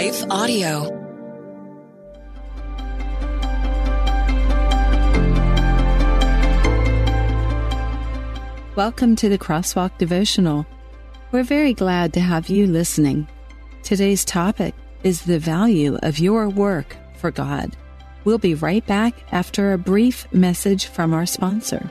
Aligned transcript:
Life 0.00 0.24
Audio. 0.30 0.88
Welcome 8.76 9.14
to 9.16 9.28
the 9.28 9.36
Crosswalk 9.36 9.98
Devotional. 9.98 10.64
We're 11.32 11.42
very 11.42 11.74
glad 11.74 12.14
to 12.14 12.20
have 12.20 12.48
you 12.48 12.66
listening. 12.66 13.28
Today's 13.82 14.24
topic 14.24 14.74
is 15.02 15.24
the 15.24 15.38
value 15.38 15.98
of 16.02 16.18
your 16.18 16.48
work 16.48 16.96
for 17.16 17.30
God. 17.30 17.76
We'll 18.24 18.38
be 18.38 18.54
right 18.54 18.86
back 18.86 19.12
after 19.32 19.74
a 19.74 19.78
brief 19.78 20.26
message 20.32 20.86
from 20.86 21.12
our 21.12 21.26
sponsor. 21.26 21.90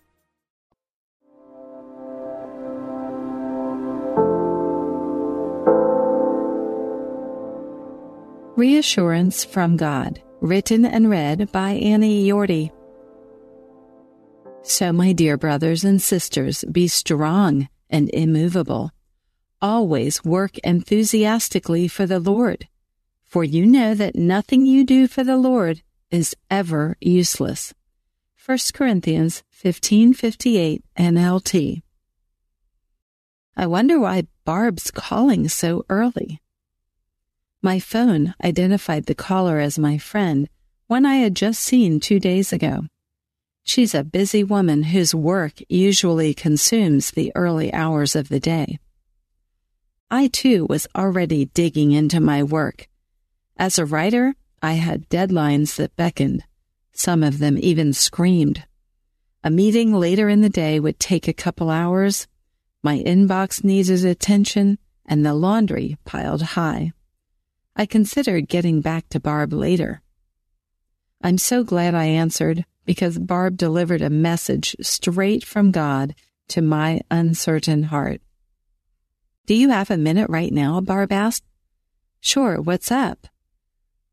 Reassurance 8.61 9.43
from 9.43 9.75
God, 9.75 10.21
written 10.39 10.85
and 10.85 11.09
read 11.09 11.51
by 11.51 11.71
Annie 11.71 12.27
Yorty. 12.27 12.69
So, 14.61 14.93
my 14.93 15.13
dear 15.13 15.35
brothers 15.35 15.83
and 15.83 15.99
sisters, 15.99 16.63
be 16.71 16.87
strong 16.87 17.69
and 17.89 18.11
immovable. 18.13 18.91
Always 19.63 20.23
work 20.23 20.59
enthusiastically 20.59 21.87
for 21.87 22.05
the 22.05 22.19
Lord, 22.19 22.67
for 23.25 23.43
you 23.43 23.65
know 23.65 23.95
that 23.95 24.15
nothing 24.15 24.67
you 24.67 24.85
do 24.85 25.07
for 25.07 25.23
the 25.23 25.37
Lord 25.37 25.81
is 26.11 26.35
ever 26.51 26.97
useless. 27.01 27.73
1 28.45 28.59
Corinthians 28.75 29.41
15:58 29.49 30.83
NLT. 30.95 31.81
I 33.57 33.65
wonder 33.65 33.99
why 33.99 34.27
Barb's 34.45 34.91
calling 34.91 35.49
so 35.49 35.83
early. 35.89 36.41
My 37.63 37.79
phone 37.79 38.33
identified 38.43 39.05
the 39.05 39.13
caller 39.13 39.59
as 39.59 39.77
my 39.77 39.99
friend, 39.99 40.49
one 40.87 41.05
I 41.05 41.17
had 41.17 41.35
just 41.35 41.61
seen 41.61 41.99
two 41.99 42.19
days 42.19 42.51
ago. 42.51 42.87
She's 43.63 43.93
a 43.93 44.03
busy 44.03 44.43
woman 44.43 44.81
whose 44.81 45.13
work 45.13 45.53
usually 45.69 46.33
consumes 46.33 47.11
the 47.11 47.31
early 47.35 47.71
hours 47.71 48.15
of 48.15 48.29
the 48.29 48.39
day. 48.39 48.79
I 50.09 50.27
too 50.27 50.65
was 50.65 50.87
already 50.95 51.45
digging 51.45 51.91
into 51.91 52.19
my 52.19 52.41
work. 52.41 52.87
As 53.57 53.77
a 53.77 53.85
writer, 53.85 54.33
I 54.63 54.73
had 54.73 55.07
deadlines 55.07 55.75
that 55.75 55.95
beckoned. 55.95 56.43
Some 56.93 57.21
of 57.21 57.37
them 57.37 57.59
even 57.59 57.93
screamed. 57.93 58.65
A 59.43 59.51
meeting 59.51 59.93
later 59.93 60.29
in 60.29 60.41
the 60.41 60.49
day 60.49 60.79
would 60.79 60.99
take 60.99 61.27
a 61.27 61.33
couple 61.33 61.69
hours. 61.69 62.27
My 62.81 62.97
inbox 62.97 63.63
needed 63.63 64.03
attention, 64.03 64.79
and 65.05 65.23
the 65.23 65.35
laundry 65.35 65.97
piled 66.05 66.41
high. 66.41 66.93
I 67.81 67.87
considered 67.87 68.47
getting 68.47 68.81
back 68.81 69.09
to 69.09 69.19
Barb 69.19 69.51
later. 69.51 70.03
I'm 71.19 71.39
so 71.39 71.63
glad 71.63 71.95
I 71.95 72.05
answered 72.05 72.63
because 72.85 73.17
Barb 73.17 73.57
delivered 73.57 74.03
a 74.03 74.09
message 74.11 74.75
straight 74.81 75.43
from 75.43 75.71
God 75.71 76.13
to 76.49 76.61
my 76.61 77.01
uncertain 77.09 77.81
heart. 77.81 78.21
Do 79.47 79.55
you 79.55 79.69
have 79.69 79.89
a 79.89 79.97
minute 79.97 80.29
right 80.29 80.53
now? 80.53 80.79
Barb 80.79 81.11
asked. 81.11 81.43
Sure, 82.19 82.61
what's 82.61 82.91
up? 82.91 83.25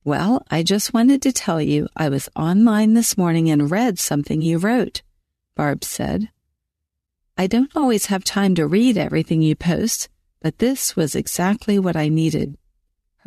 Well, 0.02 0.46
I 0.50 0.62
just 0.62 0.94
wanted 0.94 1.20
to 1.20 1.30
tell 1.30 1.60
you 1.60 1.88
I 1.94 2.08
was 2.08 2.30
online 2.34 2.94
this 2.94 3.18
morning 3.18 3.50
and 3.50 3.70
read 3.70 3.98
something 3.98 4.40
you 4.40 4.56
wrote, 4.56 5.02
Barb 5.54 5.84
said. 5.84 6.30
I 7.36 7.46
don't 7.46 7.76
always 7.76 8.06
have 8.06 8.24
time 8.24 8.54
to 8.54 8.66
read 8.66 8.96
everything 8.96 9.42
you 9.42 9.54
post, 9.54 10.08
but 10.40 10.56
this 10.56 10.96
was 10.96 11.14
exactly 11.14 11.78
what 11.78 11.96
I 11.96 12.08
needed. 12.08 12.56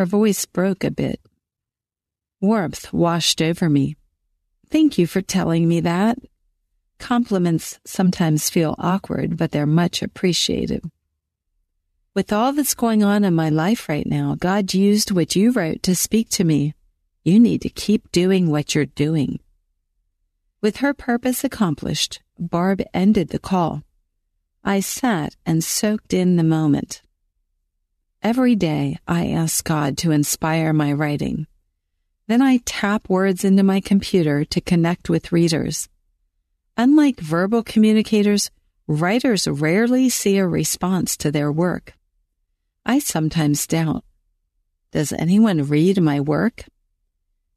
Her 0.01 0.05
voice 0.07 0.47
broke 0.47 0.83
a 0.83 0.89
bit. 0.89 1.21
Warmth 2.39 2.91
washed 2.91 3.39
over 3.39 3.69
me. 3.69 3.97
Thank 4.67 4.97
you 4.97 5.05
for 5.05 5.21
telling 5.21 5.67
me 5.67 5.79
that. 5.81 6.17
Compliments 6.97 7.79
sometimes 7.85 8.49
feel 8.49 8.73
awkward, 8.79 9.37
but 9.37 9.51
they're 9.51 9.67
much 9.67 10.01
appreciated. 10.01 10.81
With 12.15 12.33
all 12.33 12.51
that's 12.51 12.73
going 12.73 13.03
on 13.03 13.23
in 13.23 13.35
my 13.35 13.49
life 13.49 13.87
right 13.87 14.07
now, 14.07 14.35
God 14.39 14.73
used 14.73 15.11
what 15.11 15.35
you 15.35 15.51
wrote 15.51 15.83
to 15.83 15.95
speak 15.95 16.29
to 16.31 16.43
me. 16.43 16.73
You 17.23 17.39
need 17.39 17.61
to 17.61 17.69
keep 17.69 18.11
doing 18.11 18.49
what 18.49 18.73
you're 18.73 18.87
doing. 18.87 19.39
With 20.63 20.77
her 20.77 20.95
purpose 20.95 21.43
accomplished, 21.43 22.23
Barb 22.39 22.81
ended 22.91 23.29
the 23.29 23.37
call. 23.37 23.83
I 24.63 24.79
sat 24.79 25.35
and 25.45 25.63
soaked 25.63 26.11
in 26.11 26.37
the 26.37 26.43
moment. 26.43 27.03
Every 28.23 28.53
day, 28.53 28.99
I 29.07 29.29
ask 29.29 29.63
God 29.65 29.97
to 29.99 30.11
inspire 30.11 30.73
my 30.73 30.93
writing. 30.93 31.47
Then 32.27 32.39
I 32.39 32.57
tap 32.65 33.09
words 33.09 33.43
into 33.43 33.63
my 33.63 33.81
computer 33.81 34.45
to 34.45 34.61
connect 34.61 35.09
with 35.09 35.31
readers. 35.31 35.89
Unlike 36.77 37.19
verbal 37.19 37.63
communicators, 37.63 38.51
writers 38.85 39.47
rarely 39.47 40.07
see 40.07 40.37
a 40.37 40.47
response 40.47 41.17
to 41.17 41.31
their 41.31 41.51
work. 41.51 41.93
I 42.85 42.99
sometimes 42.99 43.65
doubt 43.65 44.03
Does 44.91 45.11
anyone 45.11 45.63
read 45.63 45.99
my 45.99 46.19
work? 46.19 46.65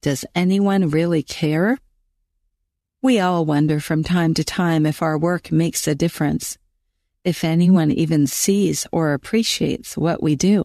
Does 0.01 0.25
anyone 0.35 0.89
really 0.89 1.23
care? 1.23 1.79
We 3.03 3.21
all 3.21 3.45
wonder 3.45 3.81
from 3.81 4.03
time 4.03 4.33
to 4.33 4.45
time 4.45 4.87
if 4.87 5.03
our 5.03 5.19
work 5.19 5.53
makes 5.53 5.87
a 5.87 5.95
difference 5.95 6.57
if 7.25 7.43
anyone 7.43 7.91
even 7.91 8.27
sees 8.27 8.87
or 8.93 9.13
appreciates 9.13 9.97
what 9.97 10.23
we 10.23 10.37
do. 10.37 10.65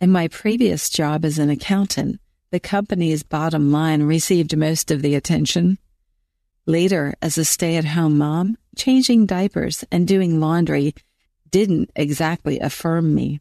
In 0.00 0.10
my 0.10 0.26
previous 0.28 0.88
job 0.88 1.24
as 1.24 1.38
an 1.38 1.50
accountant, 1.50 2.20
the 2.50 2.58
company's 2.58 3.22
bottom 3.22 3.70
line 3.70 4.02
received 4.02 4.56
most 4.56 4.90
of 4.90 5.00
the 5.02 5.14
attention. 5.14 5.78
Later, 6.66 7.14
as 7.22 7.38
a 7.38 7.44
stay 7.44 7.76
at 7.76 7.84
home 7.84 8.18
mom, 8.18 8.56
changing 8.76 9.26
diapers 9.26 9.84
and 9.92 10.08
doing 10.08 10.40
laundry 10.40 10.94
didn't 11.50 11.90
exactly 11.94 12.58
affirm 12.58 13.14
me. 13.14 13.40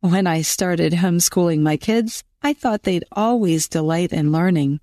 When 0.00 0.26
I 0.26 0.42
started 0.42 0.94
homeschooling 0.94 1.60
my 1.60 1.76
kids, 1.76 2.24
I 2.42 2.54
thought 2.54 2.82
they'd 2.82 3.04
always 3.12 3.68
delight 3.68 4.12
in 4.12 4.32
learning. 4.32 4.80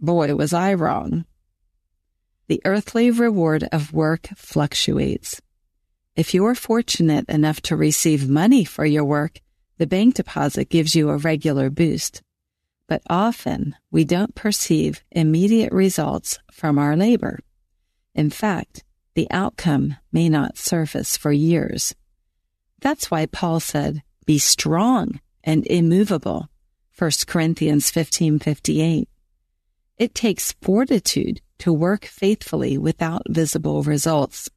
Boy, 0.00 0.34
was 0.34 0.52
I 0.52 0.74
wrong. 0.74 1.24
The 2.46 2.60
earthly 2.64 3.10
reward 3.10 3.68
of 3.72 3.92
work 3.92 4.28
fluctuates. 4.36 5.40
If 6.16 6.34
you're 6.34 6.54
fortunate 6.56 7.28
enough 7.28 7.60
to 7.62 7.76
receive 7.76 8.28
money 8.28 8.64
for 8.64 8.84
your 8.84 9.04
work, 9.04 9.40
the 9.78 9.86
bank 9.86 10.14
deposit 10.14 10.68
gives 10.68 10.94
you 10.94 11.08
a 11.08 11.16
regular 11.16 11.70
boost. 11.70 12.22
But 12.88 13.02
often 13.08 13.76
we 13.90 14.04
don't 14.04 14.34
perceive 14.34 15.04
immediate 15.12 15.72
results 15.72 16.38
from 16.50 16.78
our 16.78 16.96
labor. 16.96 17.38
In 18.14 18.28
fact, 18.30 18.82
the 19.14 19.28
outcome 19.30 19.96
may 20.12 20.28
not 20.28 20.58
surface 20.58 21.16
for 21.16 21.32
years. 21.32 21.94
That's 22.80 23.10
why 23.10 23.26
Paul 23.26 23.60
said, 23.60 24.02
be 24.26 24.38
strong 24.38 25.20
and 25.44 25.66
immovable. 25.66 26.48
1 26.98 27.10
Corinthians 27.26 27.90
15:58. 27.90 29.06
It 29.96 30.14
takes 30.14 30.54
fortitude 30.60 31.40
to 31.58 31.72
work 31.72 32.04
faithfully 32.04 32.76
without 32.76 33.22
visible 33.28 33.82
results. 33.82 34.50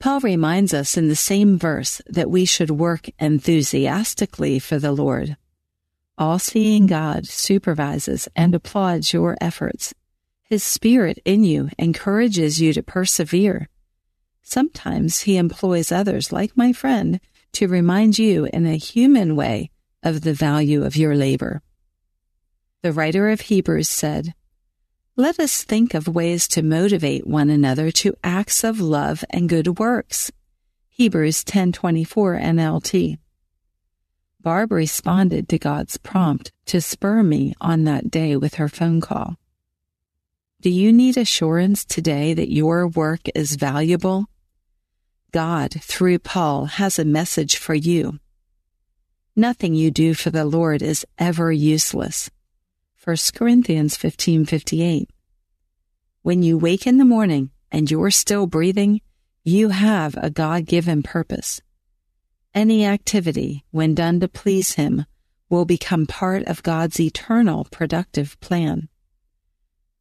Paul 0.00 0.20
reminds 0.20 0.72
us 0.72 0.96
in 0.96 1.08
the 1.08 1.16
same 1.16 1.58
verse 1.58 2.00
that 2.06 2.30
we 2.30 2.44
should 2.44 2.70
work 2.70 3.08
enthusiastically 3.18 4.60
for 4.60 4.78
the 4.78 4.92
Lord. 4.92 5.36
All 6.16 6.38
seeing 6.38 6.86
God 6.86 7.26
supervises 7.26 8.28
and 8.36 8.54
applauds 8.54 9.12
your 9.12 9.36
efforts. 9.40 9.94
His 10.44 10.62
spirit 10.62 11.18
in 11.24 11.44
you 11.44 11.70
encourages 11.78 12.60
you 12.60 12.72
to 12.72 12.82
persevere. 12.82 13.68
Sometimes 14.42 15.20
he 15.20 15.36
employs 15.36 15.92
others, 15.92 16.32
like 16.32 16.56
my 16.56 16.72
friend, 16.72 17.20
to 17.52 17.68
remind 17.68 18.18
you 18.18 18.46
in 18.46 18.66
a 18.66 18.76
human 18.76 19.36
way 19.36 19.70
of 20.02 20.22
the 20.22 20.32
value 20.32 20.84
of 20.84 20.96
your 20.96 21.14
labor. 21.16 21.60
The 22.82 22.92
writer 22.92 23.30
of 23.30 23.42
Hebrews 23.42 23.88
said, 23.88 24.34
let 25.18 25.40
us 25.40 25.64
think 25.64 25.94
of 25.94 26.06
ways 26.06 26.46
to 26.46 26.62
motivate 26.62 27.26
one 27.26 27.50
another 27.50 27.90
to 27.90 28.14
acts 28.22 28.62
of 28.62 28.80
love 28.80 29.24
and 29.30 29.48
good 29.48 29.80
works. 29.80 30.30
Hebrews 30.90 31.42
10:24 31.42 32.38
NLT. 32.38 33.18
Barb 34.40 34.70
responded 34.70 35.48
to 35.48 35.58
God's 35.58 35.96
prompt 35.96 36.52
to 36.66 36.80
spur 36.80 37.24
me 37.24 37.52
on 37.60 37.82
that 37.82 38.12
day 38.12 38.36
with 38.36 38.54
her 38.54 38.68
phone 38.68 39.00
call. 39.00 39.34
Do 40.60 40.70
you 40.70 40.92
need 40.92 41.16
assurance 41.16 41.84
today 41.84 42.32
that 42.32 42.52
your 42.52 42.86
work 42.86 43.22
is 43.34 43.56
valuable? 43.56 44.26
God, 45.32 45.72
through 45.82 46.20
Paul, 46.20 46.66
has 46.66 46.96
a 46.96 47.04
message 47.04 47.56
for 47.56 47.74
you. 47.74 48.20
Nothing 49.34 49.74
you 49.74 49.90
do 49.90 50.14
for 50.14 50.30
the 50.30 50.44
Lord 50.44 50.80
is 50.80 51.04
ever 51.18 51.50
useless. 51.50 52.30
1 53.08 53.16
Corinthians 53.34 53.96
15:58. 53.96 55.08
When 56.20 56.42
you 56.42 56.58
wake 56.58 56.86
in 56.86 56.98
the 56.98 57.06
morning 57.06 57.48
and 57.72 57.90
you're 57.90 58.10
still 58.10 58.46
breathing, 58.46 59.00
you 59.42 59.70
have 59.70 60.14
a 60.18 60.28
God-given 60.28 61.02
purpose. 61.04 61.62
Any 62.54 62.84
activity, 62.84 63.64
when 63.70 63.94
done 63.94 64.20
to 64.20 64.28
please 64.28 64.74
him, 64.74 65.06
will 65.48 65.64
become 65.64 66.04
part 66.06 66.42
of 66.42 66.62
God's 66.62 67.00
eternal 67.00 67.66
productive 67.70 68.38
plan. 68.40 68.90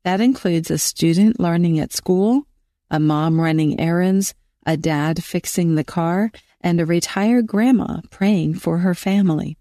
That 0.03 0.19
includes 0.19 0.69
a 0.69 0.77
student 0.77 1.39
learning 1.39 1.79
at 1.79 1.93
school, 1.93 2.45
a 2.91 2.99
mom 2.99 3.39
running 3.39 3.79
errands, 3.79 4.35
a 4.65 4.75
dad 4.75 5.23
fixing 5.23 5.75
the 5.75 5.85
car, 5.85 6.29
and 6.59 6.81
a 6.81 6.85
retired 6.85 7.47
grandma 7.47 8.01
praying 8.09 8.55
for 8.55 8.79
her 8.79 8.93
family. 8.93 9.56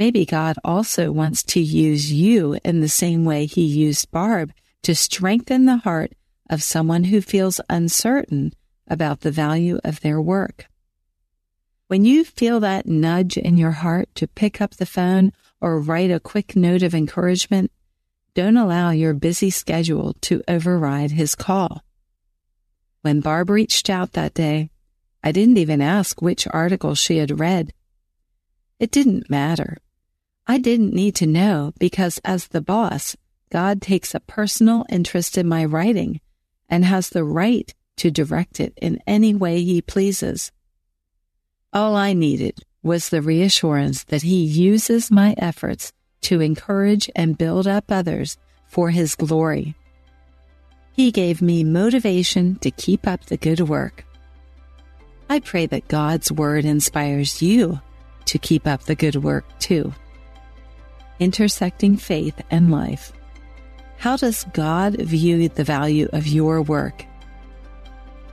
Maybe 0.00 0.24
God 0.24 0.56
also 0.64 1.12
wants 1.12 1.42
to 1.42 1.60
use 1.60 2.10
you 2.10 2.58
in 2.64 2.80
the 2.80 2.88
same 2.88 3.26
way 3.26 3.44
he 3.44 3.60
used 3.60 4.10
Barb 4.10 4.50
to 4.82 4.94
strengthen 4.94 5.66
the 5.66 5.76
heart 5.76 6.14
of 6.48 6.62
someone 6.62 7.04
who 7.04 7.20
feels 7.20 7.60
uncertain 7.68 8.54
about 8.88 9.20
the 9.20 9.30
value 9.30 9.78
of 9.84 10.00
their 10.00 10.18
work. 10.18 10.68
When 11.88 12.06
you 12.06 12.24
feel 12.24 12.60
that 12.60 12.86
nudge 12.86 13.36
in 13.36 13.58
your 13.58 13.72
heart 13.72 14.08
to 14.14 14.26
pick 14.26 14.62
up 14.62 14.76
the 14.76 14.86
phone 14.86 15.34
or 15.60 15.78
write 15.78 16.10
a 16.10 16.18
quick 16.18 16.56
note 16.56 16.82
of 16.82 16.94
encouragement, 16.94 17.70
don't 18.32 18.56
allow 18.56 18.92
your 18.92 19.12
busy 19.12 19.50
schedule 19.50 20.14
to 20.22 20.42
override 20.48 21.10
his 21.10 21.34
call. 21.34 21.84
When 23.02 23.20
Barb 23.20 23.50
reached 23.50 23.90
out 23.90 24.12
that 24.12 24.32
day, 24.32 24.70
I 25.22 25.30
didn't 25.30 25.58
even 25.58 25.82
ask 25.82 26.22
which 26.22 26.48
article 26.50 26.94
she 26.94 27.18
had 27.18 27.38
read. 27.38 27.74
It 28.78 28.90
didn't 28.90 29.28
matter. 29.28 29.76
I 30.50 30.58
didn't 30.58 30.94
need 30.94 31.14
to 31.14 31.28
know 31.28 31.72
because 31.78 32.20
as 32.24 32.48
the 32.48 32.60
boss, 32.60 33.16
God 33.52 33.80
takes 33.80 34.16
a 34.16 34.26
personal 34.36 34.84
interest 34.90 35.38
in 35.38 35.46
my 35.46 35.64
writing 35.64 36.20
and 36.68 36.84
has 36.84 37.08
the 37.08 37.22
right 37.22 37.72
to 37.98 38.10
direct 38.10 38.58
it 38.58 38.72
in 38.82 38.98
any 39.06 39.32
way 39.32 39.62
he 39.62 39.80
pleases. 39.80 40.50
All 41.72 41.94
I 41.94 42.14
needed 42.14 42.64
was 42.82 43.10
the 43.10 43.22
reassurance 43.22 44.02
that 44.02 44.22
he 44.22 44.42
uses 44.42 45.08
my 45.08 45.36
efforts 45.38 45.92
to 46.22 46.40
encourage 46.40 47.08
and 47.14 47.38
build 47.38 47.68
up 47.68 47.84
others 47.88 48.36
for 48.66 48.90
his 48.90 49.14
glory. 49.14 49.76
He 50.90 51.12
gave 51.12 51.40
me 51.40 51.62
motivation 51.62 52.56
to 52.56 52.72
keep 52.72 53.06
up 53.06 53.26
the 53.26 53.36
good 53.36 53.60
work. 53.60 54.04
I 55.28 55.38
pray 55.38 55.66
that 55.66 55.86
God's 55.86 56.32
word 56.32 56.64
inspires 56.64 57.40
you 57.40 57.80
to 58.24 58.36
keep 58.36 58.66
up 58.66 58.82
the 58.82 58.96
good 58.96 59.14
work 59.14 59.44
too 59.60 59.94
intersecting 61.20 61.96
faith 61.96 62.42
and 62.50 62.72
life. 62.72 63.12
How 63.98 64.16
does 64.16 64.44
God 64.52 64.96
view 64.96 65.48
the 65.48 65.62
value 65.62 66.08
of 66.12 66.26
your 66.26 66.62
work? 66.62 67.04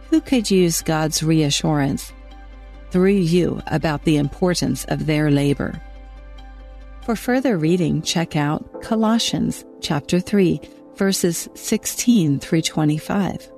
Who 0.10 0.22
could 0.22 0.50
use 0.50 0.81
God's 0.81 1.22
reassurance 1.22 2.13
through 2.89 3.12
you 3.12 3.62
about 3.68 4.06
the 4.06 4.16
importance 4.18 4.86
of 4.86 5.06
their 5.06 5.30
labor? 5.30 5.81
For 7.04 7.16
further 7.16 7.57
reading, 7.57 8.01
check 8.01 8.36
out 8.36 8.81
Colossians 8.81 9.66
chapter 9.81 10.19
3, 10.19 10.60
verses 10.95 11.50
16 11.56 12.39
through 12.39 12.62
25. 12.62 13.51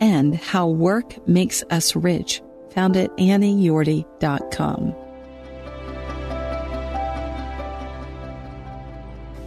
And 0.00 0.34
How 0.34 0.68
Work 0.68 1.26
Makes 1.28 1.62
Us 1.70 1.94
Rich, 1.94 2.42
found 2.70 2.96
at 2.96 3.14
annieyorty.com. 3.18 5.03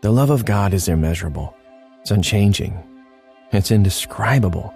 The 0.00 0.12
love 0.12 0.30
of 0.30 0.44
God 0.44 0.74
is 0.74 0.86
immeasurable, 0.86 1.56
it's 2.02 2.12
unchanging, 2.12 2.80
it's 3.50 3.72
indescribable. 3.72 4.72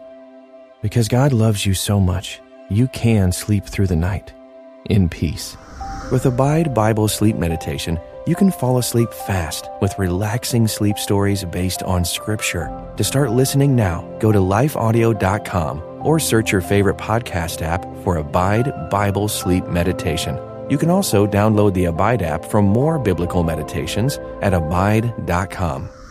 Because 0.83 1.07
God 1.07 1.33
loves 1.33 1.65
you 1.65 1.75
so 1.75 2.01
much, 2.01 2.41
you 2.69 2.89
can 2.89 3.31
sleep 3.31 3.65
through 3.65 3.87
the 3.87 3.95
night 3.95 4.35
in 4.87 5.09
peace. 5.09 5.57
With 6.11 6.27
Abide 6.27 6.75
Bible 6.75 7.07
Sleep 7.07 7.37
Meditation, 7.37 8.01
you 8.27 8.35
can 8.35 8.51
fall 8.51 8.79
asleep 8.79 9.13
fast 9.13 9.69
with 9.81 9.97
relaxing 9.97 10.67
sleep 10.67 10.99
stories 10.99 11.45
based 11.45 11.85
on 11.85 12.05
Scripture. 12.05 12.69
To 12.97 13.05
start 13.05 13.31
listening 13.31 13.77
now, 13.77 14.03
go 14.19 14.33
to 14.33 14.41
lifeaudio.com 14.41 16.01
or 16.05 16.19
search 16.19 16.51
your 16.51 16.61
favorite 16.63 16.97
podcast 16.99 17.63
app 17.63 17.85
for 18.03 18.17
Abide 18.17 18.91
Bible 18.91 19.29
Sleep 19.29 19.65
Meditation. 19.69 20.37
You 20.69 20.79
can 20.79 20.91
also 20.91 21.27
download 21.27 21.75
the 21.75 21.87
Abide 21.87 22.23
app 22.23 22.45
for 22.45 22.63
more 22.63 22.99
biblical 22.99 23.43
meditations 23.43 24.19
at 24.41 24.55
abide.com. 24.55 26.02